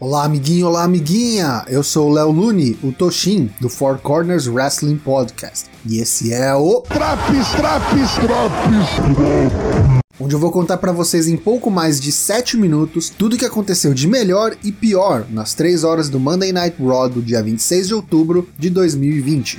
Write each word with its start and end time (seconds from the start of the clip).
Olá, 0.00 0.26
amiguinho, 0.26 0.68
olá, 0.68 0.84
amiguinha! 0.84 1.64
Eu 1.66 1.82
sou 1.82 2.08
o 2.08 2.12
Léo 2.12 2.30
Lune, 2.30 2.78
o 2.84 2.92
Toshin, 2.92 3.50
do 3.60 3.68
Four 3.68 3.98
Corners 3.98 4.46
Wrestling 4.46 4.96
Podcast. 4.96 5.68
E 5.84 5.98
esse 5.98 6.32
é 6.32 6.54
o. 6.54 6.82
Traps, 6.82 7.48
traps, 7.56 8.14
traps! 8.14 9.98
Onde 10.20 10.36
eu 10.36 10.38
vou 10.38 10.52
contar 10.52 10.76
para 10.76 10.92
vocês 10.92 11.26
em 11.26 11.36
pouco 11.36 11.68
mais 11.68 12.00
de 12.00 12.12
7 12.12 12.56
minutos 12.56 13.10
tudo 13.10 13.34
o 13.34 13.36
que 13.36 13.44
aconteceu 13.44 13.92
de 13.92 14.06
melhor 14.06 14.56
e 14.62 14.70
pior 14.70 15.26
nas 15.28 15.52
3 15.54 15.82
horas 15.82 16.08
do 16.08 16.20
Monday 16.20 16.52
Night 16.52 16.76
Raw 16.80 17.08
do 17.08 17.20
dia 17.20 17.42
26 17.42 17.88
de 17.88 17.94
outubro 17.94 18.48
de 18.56 18.70
2020. 18.70 19.58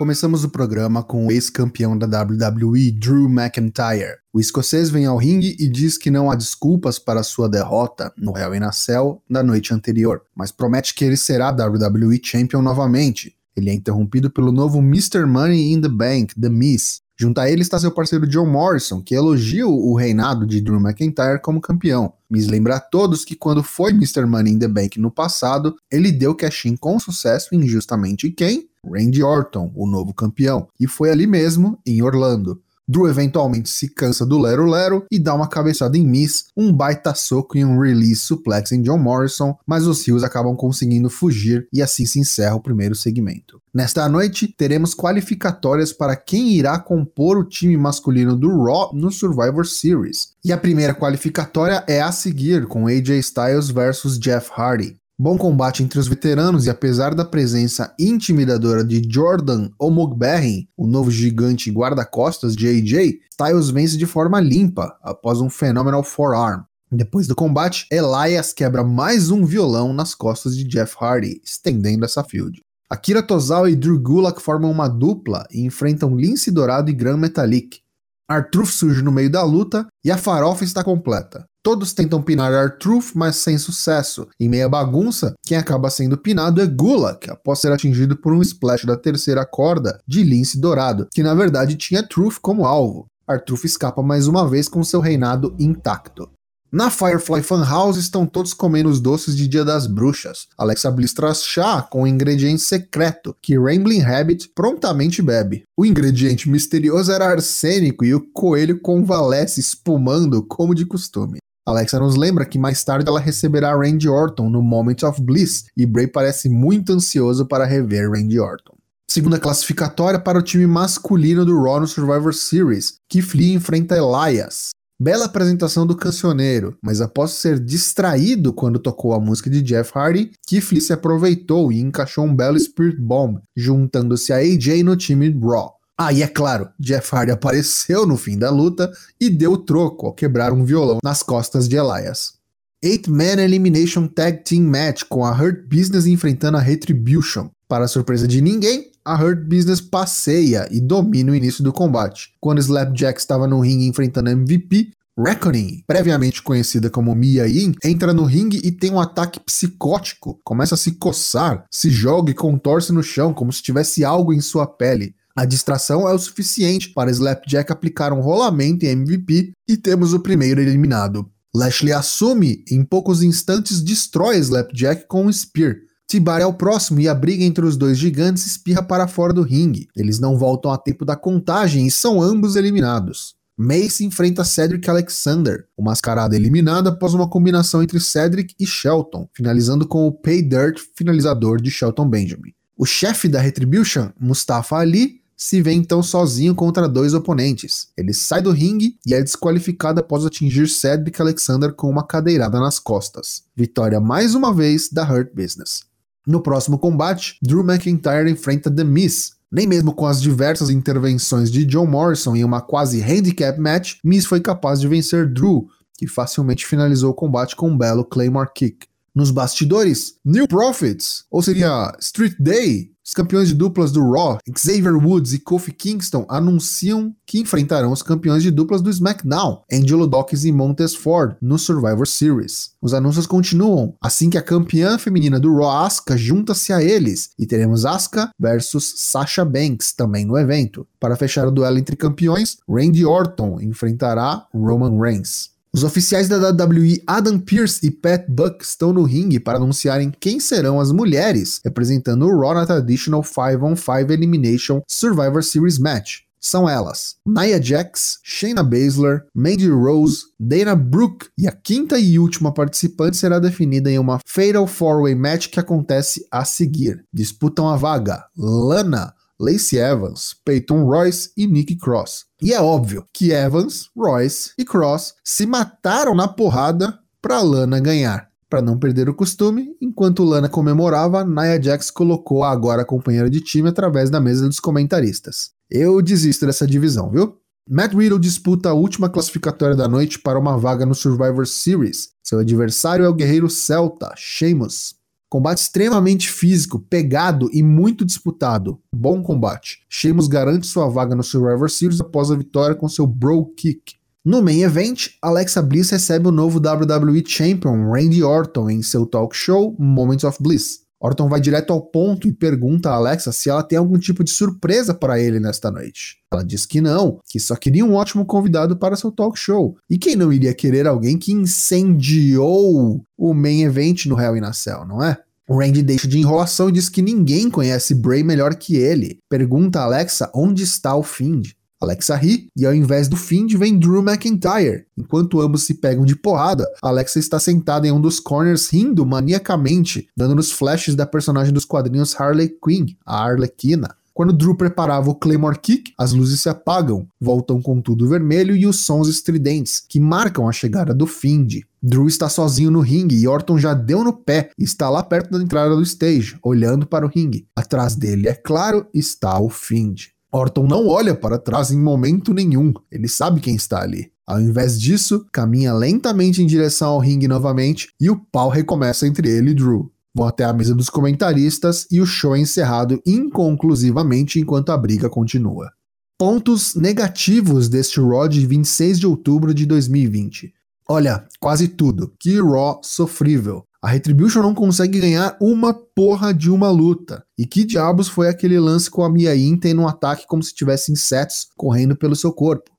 Começamos 0.00 0.44
o 0.44 0.48
programa 0.48 1.02
com 1.02 1.26
o 1.26 1.30
ex-campeão 1.30 1.94
da 1.94 2.22
WWE, 2.22 2.90
Drew 2.90 3.28
McIntyre. 3.28 4.16
O 4.32 4.40
escocês 4.40 4.88
vem 4.88 5.04
ao 5.04 5.18
ringue 5.18 5.54
e 5.60 5.68
diz 5.68 5.98
que 5.98 6.10
não 6.10 6.30
há 6.30 6.34
desculpas 6.34 6.98
para 6.98 7.22
sua 7.22 7.50
derrota 7.50 8.10
no 8.16 8.34
Hell 8.34 8.54
in 8.54 8.62
a 8.62 8.72
Cell 8.72 9.22
da 9.28 9.42
noite 9.42 9.74
anterior, 9.74 10.22
mas 10.34 10.50
promete 10.50 10.94
que 10.94 11.04
ele 11.04 11.18
será 11.18 11.50
WWE 11.50 12.18
Champion 12.24 12.62
novamente. 12.62 13.36
Ele 13.54 13.68
é 13.68 13.74
interrompido 13.74 14.30
pelo 14.30 14.50
novo 14.50 14.78
Mr. 14.78 15.26
Money 15.26 15.74
in 15.74 15.82
the 15.82 15.88
Bank, 15.90 16.34
The 16.34 16.48
Miz. 16.48 17.02
Junto 17.20 17.38
a 17.38 17.50
ele 17.50 17.60
está 17.60 17.78
seu 17.78 17.90
parceiro 17.90 18.26
John 18.26 18.46
Morrison, 18.46 19.02
que 19.02 19.14
elogia 19.14 19.66
o 19.66 19.94
reinado 19.94 20.46
de 20.46 20.58
Drew 20.58 20.80
McIntyre 20.80 21.38
como 21.42 21.60
campeão. 21.60 22.14
Miz 22.30 22.46
lembra 22.46 22.76
a 22.76 22.80
todos 22.80 23.26
que 23.26 23.36
quando 23.36 23.62
foi 23.62 23.90
Mr. 23.90 24.24
Money 24.24 24.54
in 24.54 24.58
the 24.58 24.66
Bank 24.66 24.98
no 24.98 25.10
passado, 25.10 25.76
ele 25.90 26.10
deu 26.10 26.34
cash-in 26.34 26.76
com 26.76 26.98
sucesso 26.98 27.54
em 27.54 27.68
justamente 27.68 28.30
quem? 28.30 28.70
Randy 28.82 29.22
Orton, 29.22 29.70
o 29.76 29.86
novo 29.86 30.14
campeão, 30.14 30.66
e 30.80 30.86
foi 30.86 31.10
ali 31.10 31.26
mesmo, 31.26 31.78
em 31.84 32.00
Orlando. 32.00 32.62
Drew 32.88 33.08
eventualmente 33.08 33.68
se 33.68 33.88
cansa 33.88 34.26
do 34.26 34.38
Lero 34.38 34.66
Lero 34.66 35.04
e 35.10 35.18
dá 35.18 35.34
uma 35.34 35.48
cabeçada 35.48 35.96
em 35.96 36.06
Miss, 36.06 36.46
um 36.56 36.72
baita 36.72 37.14
soco 37.14 37.56
e 37.56 37.64
um 37.64 37.78
release 37.78 38.16
suplex 38.16 38.72
em 38.72 38.82
John 38.82 38.98
Morrison, 38.98 39.56
mas 39.66 39.86
os 39.86 40.06
Rios 40.06 40.24
acabam 40.24 40.56
conseguindo 40.56 41.08
fugir 41.08 41.68
e 41.72 41.80
assim 41.82 42.04
se 42.04 42.18
encerra 42.18 42.56
o 42.56 42.62
primeiro 42.62 42.94
segmento. 42.94 43.60
Nesta 43.72 44.08
noite, 44.08 44.48
teremos 44.48 44.94
qualificatórias 44.94 45.92
para 45.92 46.16
quem 46.16 46.54
irá 46.54 46.78
compor 46.78 47.38
o 47.38 47.44
time 47.44 47.76
masculino 47.76 48.36
do 48.36 48.64
Raw 48.64 48.92
no 48.92 49.12
Survivor 49.12 49.64
Series. 49.64 50.30
E 50.44 50.52
a 50.52 50.58
primeira 50.58 50.92
qualificatória 50.94 51.84
é 51.86 52.00
a 52.00 52.10
seguir, 52.10 52.66
com 52.66 52.88
AJ 52.88 53.10
Styles 53.20 53.70
versus 53.70 54.18
Jeff 54.18 54.50
Hardy. 54.56 54.96
Bom 55.22 55.36
combate 55.36 55.82
entre 55.82 55.98
os 55.98 56.08
veteranos 56.08 56.64
e 56.64 56.70
apesar 56.70 57.14
da 57.14 57.26
presença 57.26 57.94
intimidadora 57.98 58.82
de 58.82 59.02
Jordan 59.06 59.68
Omogberry, 59.78 60.66
o 60.74 60.86
novo 60.86 61.10
gigante 61.10 61.70
guarda-costas 61.70 62.56
de 62.56 62.66
AJ, 62.66 63.18
Styles 63.30 63.68
vence 63.68 63.98
de 63.98 64.06
forma 64.06 64.40
limpa 64.40 64.96
após 65.02 65.42
um 65.42 65.50
Phenomenal 65.50 66.02
Forearm. 66.02 66.62
Depois 66.90 67.26
do 67.26 67.34
combate, 67.34 67.86
Elias 67.92 68.54
quebra 68.54 68.82
mais 68.82 69.30
um 69.30 69.44
violão 69.44 69.92
nas 69.92 70.14
costas 70.14 70.56
de 70.56 70.64
Jeff 70.64 70.96
Hardy, 70.98 71.38
estendendo 71.44 72.06
essa 72.06 72.24
field. 72.24 72.62
Akira 72.88 73.22
Tozawa 73.22 73.70
e 73.70 73.76
Drew 73.76 74.00
Gulak 74.00 74.40
formam 74.40 74.70
uma 74.70 74.88
dupla 74.88 75.46
e 75.52 75.60
enfrentam 75.60 76.16
Lince 76.16 76.50
Dourado 76.50 76.88
e 76.88 76.94
Gran 76.94 77.18
Metalik. 77.18 77.82
Artruth 78.30 78.68
surge 78.68 79.02
no 79.02 79.10
meio 79.10 79.28
da 79.28 79.42
luta 79.42 79.88
e 80.04 80.10
a 80.10 80.16
farofa 80.16 80.62
está 80.62 80.84
completa. 80.84 81.44
Todos 81.64 81.92
tentam 81.92 82.22
pinar 82.22 82.52
R-Truth, 82.52 83.10
mas 83.16 83.34
sem 83.34 83.58
sucesso. 83.58 84.28
Em 84.38 84.48
meia 84.48 84.68
bagunça, 84.68 85.34
quem 85.44 85.58
acaba 85.58 85.90
sendo 85.90 86.16
pinado 86.16 86.62
é 86.62 86.66
Gulak, 86.66 87.28
após 87.28 87.58
ser 87.58 87.72
atingido 87.72 88.16
por 88.16 88.32
um 88.32 88.40
splash 88.40 88.86
da 88.86 88.96
terceira 88.96 89.44
corda 89.44 89.98
de 90.06 90.22
Lince 90.22 90.60
Dourado, 90.60 91.08
que 91.12 91.24
na 91.24 91.34
verdade 91.34 91.74
tinha 91.74 92.06
Truth 92.06 92.36
como 92.40 92.66
alvo. 92.66 93.06
R-Truth 93.28 93.64
escapa 93.64 94.00
mais 94.00 94.28
uma 94.28 94.48
vez 94.48 94.68
com 94.68 94.84
seu 94.84 95.00
reinado 95.00 95.56
intacto. 95.58 96.30
Na 96.72 96.88
Firefly 96.88 97.42
Funhouse 97.42 97.98
estão 97.98 98.24
todos 98.24 98.54
comendo 98.54 98.88
os 98.88 99.00
doces 99.00 99.36
de 99.36 99.48
Dia 99.48 99.64
das 99.64 99.88
Bruxas. 99.88 100.46
Alexa 100.56 100.88
Bliss 100.88 101.12
traz 101.12 101.42
chá 101.42 101.82
com 101.82 102.02
um 102.02 102.06
ingrediente 102.06 102.62
secreto 102.62 103.34
que 103.42 103.58
Rambling 103.58 103.98
Rabbit 103.98 104.52
prontamente 104.54 105.20
bebe. 105.20 105.64
O 105.76 105.84
ingrediente 105.84 106.48
misterioso 106.48 107.10
era 107.10 107.26
arsênico 107.26 108.04
e 108.04 108.14
o 108.14 108.20
coelho 108.20 108.80
convalesce 108.80 109.58
espumando 109.58 110.44
como 110.44 110.72
de 110.72 110.86
costume. 110.86 111.38
Alexa 111.66 111.98
nos 111.98 112.14
lembra 112.14 112.46
que 112.46 112.56
mais 112.56 112.84
tarde 112.84 113.08
ela 113.08 113.18
receberá 113.18 113.74
Randy 113.74 114.08
Orton 114.08 114.48
no 114.48 114.62
Moment 114.62 115.02
of 115.02 115.20
Bliss 115.20 115.64
e 115.76 115.84
Bray 115.84 116.06
parece 116.06 116.48
muito 116.48 116.92
ansioso 116.92 117.46
para 117.46 117.66
rever 117.66 118.08
Randy 118.12 118.38
Orton. 118.38 118.76
Segunda 119.10 119.40
classificatória 119.40 120.20
para 120.20 120.38
o 120.38 120.42
time 120.42 120.68
masculino 120.68 121.44
do 121.44 121.60
Raw 121.60 121.80
no 121.80 121.86
Survivor 121.88 122.32
Series, 122.32 122.94
Keith 123.08 123.34
Lee 123.34 123.54
enfrenta 123.54 123.96
Elias. 123.96 124.70
Bela 125.02 125.24
apresentação 125.24 125.86
do 125.86 125.96
cancioneiro, 125.96 126.76
mas 126.82 127.00
após 127.00 127.30
ser 127.30 127.58
distraído 127.58 128.52
quando 128.52 128.78
tocou 128.78 129.14
a 129.14 129.18
música 129.18 129.48
de 129.48 129.62
Jeff 129.62 129.92
Hardy, 129.94 130.30
Keith 130.46 130.72
Lee 130.72 130.80
se 130.82 130.92
aproveitou 130.92 131.72
e 131.72 131.80
encaixou 131.80 132.26
um 132.26 132.36
belo 132.36 132.60
Spirit 132.60 133.00
Bomb, 133.00 133.38
juntando-se 133.56 134.30
a 134.30 134.36
AJ 134.36 134.82
no 134.82 134.94
time 134.94 135.34
Raw. 135.42 135.72
Ah, 135.96 136.12
e 136.12 136.22
é 136.22 136.26
claro, 136.26 136.68
Jeff 136.78 137.16
Hardy 137.16 137.32
apareceu 137.32 138.04
no 138.04 138.18
fim 138.18 138.36
da 138.36 138.50
luta 138.50 138.92
e 139.18 139.30
deu 139.30 139.56
troco 139.56 140.08
ao 140.08 140.12
quebrar 140.12 140.52
um 140.52 140.66
violão 140.66 140.98
nas 141.02 141.22
costas 141.22 141.66
de 141.66 141.76
Elias. 141.76 142.34
Eight 142.82 143.10
Man 143.10 143.42
Elimination 143.42 144.06
Tag 144.06 144.44
Team 144.44 144.64
Match 144.64 145.04
com 145.08 145.24
a 145.24 145.32
Hurt 145.32 145.66
Business 145.66 146.04
enfrentando 146.04 146.58
a 146.58 146.60
Retribution. 146.60 147.48
Para 147.66 147.86
a 147.86 147.88
surpresa 147.88 148.28
de 148.28 148.42
ninguém, 148.42 148.89
a 149.04 149.14
Hurt 149.14 149.44
Business 149.46 149.80
passeia 149.80 150.68
e 150.70 150.80
domina 150.80 151.32
o 151.32 151.34
início 151.34 151.62
do 151.64 151.72
combate. 151.72 152.32
Quando 152.40 152.60
Slapjack 152.60 153.18
estava 153.18 153.46
no 153.46 153.60
ringue 153.60 153.86
enfrentando 153.86 154.30
a 154.30 154.32
MVP, 154.32 154.90
Reckoning, 155.18 155.82
previamente 155.86 156.42
conhecida 156.42 156.88
como 156.88 157.14
Mia 157.14 157.46
Yin, 157.46 157.74
entra 157.84 158.14
no 158.14 158.24
ringue 158.24 158.60
e 158.64 158.72
tem 158.72 158.90
um 158.90 159.00
ataque 159.00 159.38
psicótico. 159.40 160.40
Começa 160.42 160.74
a 160.74 160.78
se 160.78 160.92
coçar, 160.92 161.66
se 161.70 161.90
joga 161.90 162.30
e 162.30 162.34
contorce 162.34 162.92
no 162.92 163.02
chão 163.02 163.34
como 163.34 163.52
se 163.52 163.62
tivesse 163.62 164.04
algo 164.04 164.32
em 164.32 164.40
sua 164.40 164.66
pele. 164.66 165.14
A 165.36 165.44
distração 165.44 166.08
é 166.08 166.12
o 166.12 166.18
suficiente 166.18 166.90
para 166.90 167.10
Slapjack 167.10 167.70
aplicar 167.70 168.12
um 168.12 168.20
rolamento 168.20 168.84
em 168.84 168.90
MVP 168.90 169.52
e 169.68 169.76
temos 169.76 170.14
o 170.14 170.20
primeiro 170.20 170.60
eliminado. 170.60 171.30
Lashley 171.54 171.92
assume 171.92 172.64
e 172.70 172.74
em 172.74 172.84
poucos 172.84 173.22
instantes 173.22 173.82
destrói 173.82 174.38
Slapjack 174.38 175.06
com 175.06 175.26
um 175.26 175.32
Spear. 175.32 175.76
Tibar 176.10 176.40
é 176.40 176.44
o 176.44 176.52
próximo 176.52 176.98
e 176.98 177.08
a 177.08 177.14
briga 177.14 177.44
entre 177.44 177.64
os 177.64 177.76
dois 177.76 177.96
gigantes 177.96 178.44
espirra 178.44 178.82
para 178.82 179.06
fora 179.06 179.32
do 179.32 179.44
ringue. 179.44 179.86
Eles 179.94 180.18
não 180.18 180.36
voltam 180.36 180.72
a 180.72 180.76
tempo 180.76 181.04
da 181.04 181.14
contagem 181.14 181.86
e 181.86 181.90
são 181.90 182.20
ambos 182.20 182.56
eliminados. 182.56 183.36
Mace 183.56 184.04
enfrenta 184.04 184.42
Cedric 184.42 184.90
Alexander, 184.90 185.66
o 185.76 185.84
mascarado 185.84 186.34
eliminado 186.34 186.88
após 186.88 187.14
uma 187.14 187.28
combinação 187.28 187.80
entre 187.80 188.00
Cedric 188.00 188.56
e 188.58 188.66
Shelton, 188.66 189.28
finalizando 189.32 189.86
com 189.86 190.04
o 190.04 190.10
Pay 190.10 190.42
Dirt 190.42 190.80
finalizador 190.96 191.60
de 191.62 191.70
Shelton 191.70 192.08
Benjamin. 192.08 192.54
O 192.76 192.84
chefe 192.84 193.28
da 193.28 193.40
Retribution, 193.40 194.10
Mustafa 194.18 194.78
Ali, 194.78 195.20
se 195.36 195.62
vê 195.62 195.72
então 195.72 196.02
sozinho 196.02 196.56
contra 196.56 196.88
dois 196.88 197.14
oponentes. 197.14 197.86
Ele 197.96 198.12
sai 198.12 198.42
do 198.42 198.50
ringue 198.50 198.96
e 199.06 199.14
é 199.14 199.22
desqualificado 199.22 200.00
após 200.00 200.26
atingir 200.26 200.66
Cedric 200.66 201.22
Alexander 201.22 201.72
com 201.72 201.88
uma 201.88 202.04
cadeirada 202.04 202.58
nas 202.58 202.80
costas. 202.80 203.44
Vitória 203.54 204.00
mais 204.00 204.34
uma 204.34 204.52
vez 204.52 204.88
da 204.90 205.08
Hurt 205.08 205.32
Business. 205.32 205.88
No 206.30 206.40
próximo 206.40 206.78
combate, 206.78 207.36
Drew 207.42 207.64
McIntyre 207.64 208.30
enfrenta 208.30 208.70
The 208.70 208.84
Miz. 208.84 209.32
Nem 209.50 209.66
mesmo 209.66 209.92
com 209.92 210.06
as 210.06 210.22
diversas 210.22 210.70
intervenções 210.70 211.50
de 211.50 211.64
John 211.64 211.86
Morrison 211.86 212.36
em 212.36 212.44
uma 212.44 212.60
quase 212.60 213.02
handicap 213.02 213.58
match, 213.58 213.96
Miz 214.04 214.26
foi 214.26 214.40
capaz 214.40 214.78
de 214.80 214.86
vencer 214.86 215.26
Drew, 215.28 215.66
que 215.98 216.06
facilmente 216.06 216.64
finalizou 216.64 217.10
o 217.10 217.14
combate 217.14 217.56
com 217.56 217.68
um 217.68 217.76
belo 217.76 218.04
Claymore 218.04 218.48
Kick. 218.54 218.86
Nos 219.12 219.32
bastidores, 219.32 220.14
New 220.24 220.46
Profits, 220.46 221.24
ou 221.32 221.42
seria 221.42 221.92
Street 221.98 222.36
Day, 222.38 222.92
os 223.10 223.14
campeões 223.14 223.48
de 223.48 223.54
duplas 223.54 223.90
do 223.90 224.08
Raw, 224.08 224.38
Xavier 224.56 224.94
Woods 224.94 225.32
e 225.32 225.40
Kofi 225.40 225.72
Kingston, 225.72 226.24
anunciam 226.28 227.12
que 227.26 227.40
enfrentarão 227.40 227.90
os 227.90 228.04
campeões 228.04 228.40
de 228.40 228.52
duplas 228.52 228.80
do 228.80 228.88
SmackDown, 228.88 229.64
Angelo 229.72 230.06
Dawkins 230.06 230.44
e 230.44 230.52
Montez 230.52 230.94
Ford, 230.94 231.34
no 231.42 231.58
Survivor 231.58 232.06
Series. 232.06 232.70
Os 232.80 232.94
anúncios 232.94 233.26
continuam, 233.26 233.96
assim 234.00 234.30
que 234.30 234.38
a 234.38 234.42
campeã 234.42 234.96
feminina 234.96 235.40
do 235.40 235.52
Raw, 235.52 235.84
Asuka, 235.86 236.16
junta-se 236.16 236.72
a 236.72 236.80
eles, 236.80 237.30
e 237.36 237.46
teremos 237.46 237.84
Asuka 237.84 238.30
versus 238.38 238.94
Sasha 238.98 239.44
Banks 239.44 239.92
também 239.92 240.24
no 240.24 240.38
evento. 240.38 240.86
Para 241.00 241.16
fechar 241.16 241.48
o 241.48 241.50
duelo 241.50 241.78
entre 241.78 241.96
campeões, 241.96 242.58
Randy 242.68 243.04
Orton 243.04 243.60
enfrentará 243.60 244.46
Roman 244.54 244.96
Reigns. 245.00 245.50
Os 245.72 245.84
oficiais 245.84 246.28
da 246.28 246.36
WWE 246.36 247.00
Adam 247.06 247.38
Pearce 247.38 247.86
e 247.86 247.92
Pat 247.92 248.24
Buck 248.28 248.64
estão 248.64 248.92
no 248.92 249.04
ringue 249.04 249.38
para 249.38 249.56
anunciarem 249.56 250.12
quem 250.20 250.40
serão 250.40 250.80
as 250.80 250.90
mulheres 250.90 251.60
representando 251.64 252.26
o 252.26 252.40
Raw 252.40 252.54
na 252.54 252.66
Traditional 252.66 253.22
5-on-5 253.22 254.10
Elimination 254.10 254.82
Survivor 254.88 255.44
Series 255.44 255.78
Match. 255.78 256.22
São 256.40 256.68
elas: 256.68 257.16
Nia 257.24 257.62
Jax, 257.62 258.18
Shayna 258.24 258.64
Baszler, 258.64 259.26
Mandy 259.32 259.68
Rose, 259.68 260.22
Dana 260.40 260.74
Brooke 260.74 261.28
e 261.38 261.46
a 261.46 261.52
quinta 261.52 261.98
e 261.98 262.18
última 262.18 262.52
participante 262.52 263.16
será 263.16 263.38
definida 263.38 263.90
em 263.90 263.98
uma 263.98 264.18
Fatal 264.26 264.64
4-Way 264.64 265.14
Match 265.14 265.48
que 265.50 265.60
acontece 265.60 266.26
a 266.32 266.44
seguir. 266.44 267.04
Disputam 267.12 267.68
a 267.68 267.76
vaga 267.76 268.24
Lana, 268.36 269.14
Lacey 269.40 269.78
Evans, 269.78 270.36
Peyton 270.44 270.84
Royce 270.84 271.30
e 271.34 271.46
Nick 271.46 271.76
Cross. 271.76 272.26
E 272.42 272.52
é 272.52 272.60
óbvio 272.60 273.06
que 273.10 273.32
Evans, 273.32 273.88
Royce 273.96 274.52
e 274.58 274.64
Cross 274.66 275.14
se 275.24 275.46
mataram 275.46 276.14
na 276.14 276.28
porrada 276.28 276.98
para 277.22 277.40
Lana 277.40 277.80
ganhar. 277.80 278.28
Para 278.50 278.60
não 278.60 278.78
perder 278.78 279.08
o 279.08 279.14
costume, 279.14 279.76
enquanto 279.80 280.24
Lana 280.24 280.48
comemorava, 280.48 281.24
Nia 281.24 281.62
Jax 281.62 281.90
colocou 281.90 282.44
a 282.44 282.50
agora 282.50 282.84
companheira 282.84 283.30
de 283.30 283.40
time 283.40 283.68
através 283.68 284.10
da 284.10 284.20
mesa 284.20 284.46
dos 284.46 284.60
comentaristas. 284.60 285.52
Eu 285.70 286.02
desisto 286.02 286.44
dessa 286.44 286.66
divisão, 286.66 287.10
viu? 287.10 287.36
Matt 287.68 287.94
Riddle 287.94 288.18
disputa 288.18 288.70
a 288.70 288.74
última 288.74 289.08
classificatória 289.08 289.76
da 289.76 289.86
noite 289.86 290.18
para 290.18 290.38
uma 290.38 290.58
vaga 290.58 290.84
no 290.84 290.94
Survivor 290.94 291.46
Series. 291.46 292.08
Seu 292.22 292.40
adversário 292.40 293.04
é 293.04 293.08
o 293.08 293.14
guerreiro 293.14 293.48
celta, 293.48 294.12
Sheamus. 294.16 294.96
Combate 295.30 295.60
extremamente 295.60 296.28
físico, 296.28 296.80
pegado 296.80 297.48
e 297.52 297.62
muito 297.62 298.04
disputado. 298.04 298.80
Bom 298.92 299.22
combate. 299.22 299.78
Sheamus 299.88 300.26
garante 300.26 300.66
sua 300.66 300.88
vaga 300.88 301.14
no 301.14 301.22
Survivor 301.22 301.70
Series 301.70 302.00
após 302.00 302.32
a 302.32 302.36
vitória 302.36 302.74
com 302.74 302.88
seu 302.88 303.06
Bro 303.06 303.54
Kick. 303.56 303.94
No 304.24 304.42
main 304.42 304.62
event, 304.62 305.10
Alexa 305.22 305.62
Bliss 305.62 305.90
recebe 305.90 306.26
o 306.26 306.32
novo 306.32 306.58
WWE 306.58 307.22
Champion 307.24 307.90
Randy 307.92 308.24
Orton 308.24 308.68
em 308.68 308.82
seu 308.82 309.06
talk 309.06 309.34
show 309.34 309.76
Moments 309.78 310.24
of 310.24 310.36
Bliss. 310.42 310.80
Orton 311.00 311.28
vai 311.28 311.40
direto 311.40 311.72
ao 311.72 311.80
ponto 311.80 312.28
e 312.28 312.32
pergunta 312.32 312.90
a 312.90 312.94
Alexa 312.94 313.32
se 313.32 313.48
ela 313.48 313.62
tem 313.62 313.78
algum 313.78 313.98
tipo 313.98 314.22
de 314.22 314.30
surpresa 314.30 314.92
para 314.92 315.18
ele 315.18 315.40
nesta 315.40 315.70
noite. 315.70 316.18
Ela 316.30 316.44
diz 316.44 316.66
que 316.66 316.80
não, 316.80 317.18
que 317.26 317.40
só 317.40 317.56
queria 317.56 317.84
um 317.84 317.94
ótimo 317.94 318.26
convidado 318.26 318.76
para 318.76 318.96
seu 318.96 319.10
talk 319.10 319.38
show. 319.38 319.76
E 319.88 319.96
quem 319.96 320.14
não 320.14 320.32
iria 320.32 320.52
querer 320.52 320.86
alguém 320.86 321.16
que 321.16 321.32
incendiou 321.32 323.02
o 323.16 323.34
main 323.34 323.62
event 323.62 324.04
no 324.06 324.20
Hell 324.20 324.36
in 324.36 324.44
a 324.44 324.52
Cell, 324.52 324.86
não 324.86 325.02
é? 325.02 325.16
O 325.48 325.58
Randy 325.58 325.82
deixa 325.82 326.06
de 326.06 326.18
enrolação 326.18 326.68
e 326.68 326.72
diz 326.72 326.88
que 326.88 327.02
ninguém 327.02 327.50
conhece 327.50 327.92
Bray 327.92 328.22
melhor 328.22 328.54
que 328.54 328.76
ele. 328.76 329.18
Pergunta 329.28 329.80
a 329.80 329.84
Alexa 329.84 330.30
onde 330.32 330.62
está 330.62 330.94
o 330.94 331.02
Find. 331.02 331.48
Alexa 331.80 332.14
ri 332.14 332.48
e 332.56 332.66
ao 332.66 332.74
invés 332.74 333.08
do 333.08 333.16
Find 333.16 333.54
vem 333.54 333.78
Drew 333.78 334.02
McIntyre. 334.02 334.84
Enquanto 334.98 335.40
ambos 335.40 335.62
se 335.62 335.74
pegam 335.74 336.04
de 336.04 336.14
porrada, 336.14 336.66
Alexa 336.82 337.18
está 337.18 337.40
sentada 337.40 337.88
em 337.88 337.90
um 337.90 338.00
dos 338.00 338.20
corners 338.20 338.68
rindo 338.68 339.06
maniacamente, 339.06 340.08
dando-nos 340.16 340.52
flashes 340.52 340.94
da 340.94 341.06
personagem 341.06 341.54
dos 341.54 341.64
quadrinhos 341.64 342.14
Harley 342.20 342.50
Quinn, 342.62 342.96
a 343.06 343.24
Arlequina. 343.24 343.96
Quando 344.12 344.34
Drew 344.34 344.54
preparava 344.54 345.08
o 345.08 345.14
Claymore 345.14 345.58
Kick, 345.58 345.94
as 345.96 346.12
luzes 346.12 346.42
se 346.42 346.48
apagam, 346.50 347.06
voltam 347.18 347.62
com 347.62 347.80
tudo 347.80 348.06
vermelho 348.06 348.54
e 348.54 348.66
os 348.66 348.84
sons 348.84 349.08
estridentes, 349.08 349.82
que 349.88 349.98
marcam 349.98 350.46
a 350.46 350.52
chegada 350.52 350.92
do 350.92 351.06
Find. 351.06 351.62
Drew 351.82 352.06
está 352.06 352.28
sozinho 352.28 352.70
no 352.70 352.80
ringue 352.80 353.16
e 353.16 353.26
Orton 353.26 353.56
já 353.56 353.72
deu 353.72 354.04
no 354.04 354.12
pé 354.12 354.50
e 354.58 354.64
está 354.64 354.90
lá 354.90 355.02
perto 355.02 355.30
da 355.30 355.42
entrada 355.42 355.74
do 355.74 355.82
stage, 355.82 356.36
olhando 356.42 356.86
para 356.86 357.06
o 357.06 357.08
ringue. 357.08 357.46
Atrás 357.56 357.96
dele, 357.96 358.28
é 358.28 358.34
claro, 358.34 358.86
está 358.92 359.40
o 359.40 359.48
Find. 359.48 360.08
Orton 360.32 360.66
não 360.66 360.86
olha 360.86 361.14
para 361.14 361.38
trás 361.38 361.70
em 361.70 361.80
momento 361.80 362.32
nenhum, 362.32 362.72
ele 362.90 363.08
sabe 363.08 363.40
quem 363.40 363.56
está 363.56 363.82
ali. 363.82 364.12
Ao 364.26 364.40
invés 364.40 364.80
disso, 364.80 365.26
caminha 365.32 365.74
lentamente 365.74 366.40
em 366.40 366.46
direção 366.46 366.90
ao 366.90 367.00
ringue 367.00 367.26
novamente 367.26 367.88
e 368.00 368.08
o 368.08 368.16
pau 368.16 368.48
recomeça 368.48 369.06
entre 369.06 369.28
ele 369.28 369.50
e 369.50 369.54
Drew. 369.54 369.90
Vão 370.14 370.26
até 370.26 370.44
a 370.44 370.52
mesa 370.52 370.74
dos 370.74 370.88
comentaristas 370.88 371.86
e 371.90 372.00
o 372.00 372.06
show 372.06 372.36
é 372.36 372.38
encerrado 372.38 373.00
inconclusivamente 373.04 374.38
enquanto 374.38 374.70
a 374.70 374.76
briga 374.76 375.08
continua. 375.08 375.72
Pontos 376.16 376.74
negativos 376.74 377.68
deste 377.68 378.00
Raw 378.00 378.28
de 378.28 378.46
26 378.46 379.00
de 379.00 379.06
outubro 379.06 379.54
de 379.54 379.66
2020. 379.66 380.52
Olha, 380.88 381.26
quase 381.40 381.66
tudo. 381.66 382.12
Que 382.18 382.40
Raw 382.40 382.80
sofrível. 382.84 383.64
A 383.82 383.88
Retribution 383.88 384.42
não 384.42 384.54
consegue 384.54 385.00
ganhar 385.00 385.38
uma 385.40 385.72
porra 385.72 386.34
de 386.34 386.50
uma 386.50 386.70
luta. 386.70 387.24
E 387.38 387.46
que 387.46 387.64
diabos 387.64 388.08
foi 388.08 388.28
aquele 388.28 388.60
lance 388.60 388.90
com 388.90 389.02
a 389.02 389.08
Mia 389.08 389.34
Yim 389.34 389.56
tendo 389.56 389.80
um 389.80 389.88
ataque 389.88 390.26
como 390.26 390.42
se 390.42 390.54
tivesse 390.54 390.92
insetos 390.92 391.46
correndo 391.56 391.96
pelo 391.96 392.14
seu 392.14 392.30
corpo? 392.32 392.70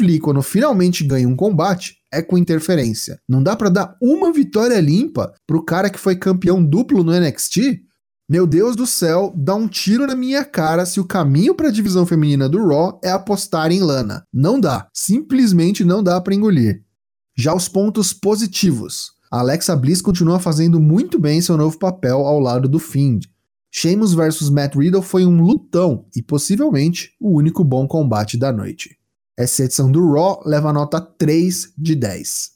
Lee, 0.00 0.20
quando 0.20 0.40
finalmente 0.42 1.04
ganha 1.04 1.28
um 1.28 1.36
combate, 1.36 1.96
é 2.12 2.22
com 2.22 2.38
interferência. 2.38 3.20
Não 3.28 3.42
dá 3.42 3.54
para 3.56 3.68
dar 3.68 3.96
uma 4.00 4.32
vitória 4.32 4.80
limpa 4.80 5.34
pro 5.46 5.64
cara 5.64 5.90
que 5.90 5.98
foi 5.98 6.16
campeão 6.16 6.64
duplo 6.64 7.02
no 7.02 7.12
NXT? 7.12 7.82
Meu 8.28 8.46
Deus 8.46 8.74
do 8.74 8.86
céu, 8.86 9.32
dá 9.36 9.54
um 9.54 9.68
tiro 9.68 10.06
na 10.06 10.14
minha 10.14 10.44
cara 10.44 10.86
se 10.86 10.98
o 10.98 11.04
caminho 11.04 11.54
para 11.54 11.68
a 11.68 11.72
divisão 11.72 12.06
feminina 12.06 12.48
do 12.48 12.66
Raw 12.66 13.00
é 13.04 13.10
apostar 13.10 13.70
em 13.70 13.80
Lana. 13.80 14.24
Não 14.32 14.58
dá, 14.58 14.88
simplesmente 14.94 15.84
não 15.84 16.02
dá 16.02 16.20
para 16.20 16.34
engolir. 16.34 16.82
Já 17.36 17.54
os 17.54 17.68
pontos 17.68 18.12
positivos. 18.12 19.15
Alexa 19.30 19.74
Bliss 19.74 20.00
continua 20.00 20.38
fazendo 20.38 20.80
muito 20.80 21.18
bem 21.18 21.40
seu 21.40 21.56
novo 21.56 21.76
papel 21.78 22.18
ao 22.18 22.38
lado 22.38 22.68
do 22.68 22.78
Fiend. 22.78 23.28
Sheamus 23.72 24.14
vs 24.14 24.50
Matt 24.50 24.76
Riddle 24.76 25.02
foi 25.02 25.26
um 25.26 25.42
lutão 25.42 26.06
e 26.14 26.22
possivelmente 26.22 27.10
o 27.20 27.36
único 27.36 27.64
bom 27.64 27.88
combate 27.88 28.38
da 28.38 28.52
noite. 28.52 28.96
Essa 29.36 29.64
edição 29.64 29.90
do 29.90 30.12
Raw 30.12 30.40
leva 30.46 30.72
nota 30.72 31.00
3 31.00 31.72
de 31.76 31.94
10. 31.94 32.52